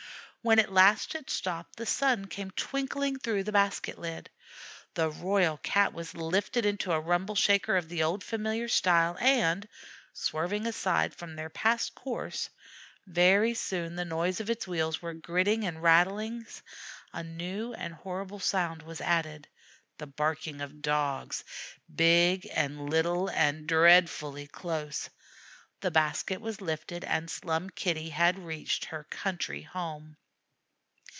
When 0.43 0.57
at 0.57 0.71
last 0.73 1.13
it 1.13 1.29
stopped, 1.29 1.75
the 1.75 1.85
sun 1.85 2.25
came 2.25 2.49
twinkling 2.49 3.19
through 3.19 3.43
the 3.43 3.51
basket 3.51 3.99
lid. 3.99 4.31
The 4.95 5.07
Royal 5.11 5.57
Cat 5.61 5.93
was 5.93 6.15
lifted 6.15 6.65
into 6.65 6.91
a 6.93 6.99
Rumble 6.99 7.35
shaker 7.35 7.77
of 7.77 7.87
the 7.89 8.01
old 8.01 8.23
familiar 8.23 8.67
style, 8.67 9.15
and, 9.21 9.69
swerving 10.13 10.65
aside 10.65 11.13
from 11.13 11.35
their 11.35 11.51
past 11.51 11.93
course, 11.93 12.49
very 13.05 13.53
soon 13.53 13.95
the 13.95 14.03
noises 14.03 14.39
of 14.39 14.49
its 14.49 14.65
wheels 14.67 14.99
were 14.99 15.13
grittings 15.13 15.63
and 15.63 15.83
rattlings; 15.83 16.63
a 17.13 17.23
new 17.23 17.75
and 17.75 17.93
horrible 17.93 18.39
sound 18.39 18.81
was 18.81 18.99
added 18.99 19.47
the 19.99 20.07
barking 20.07 20.59
of 20.59 20.81
Dogs, 20.81 21.43
big 21.93 22.49
and 22.51 22.89
little 22.89 23.27
and 23.29 23.67
dreadfully 23.67 24.47
close. 24.47 25.07
The 25.81 25.91
basket 25.91 26.41
was 26.41 26.61
lifted, 26.61 27.03
and 27.03 27.29
Slum 27.29 27.69
Kitty 27.69 28.09
had 28.09 28.39
reached 28.39 28.85
her 28.85 29.03
country 29.03 29.61
home. 29.61 30.17